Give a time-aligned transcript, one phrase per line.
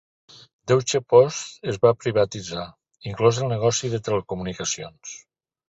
[0.69, 2.65] Deutsche Post es va privatitzar,
[3.13, 5.17] inclòs el negoci de telecomunicacions.